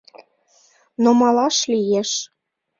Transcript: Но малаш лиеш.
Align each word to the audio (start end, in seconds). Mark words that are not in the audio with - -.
Но 1.01 1.09
малаш 1.19 1.57
лиеш. 1.71 2.11